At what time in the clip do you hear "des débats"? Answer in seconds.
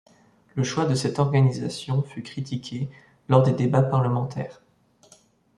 3.43-3.83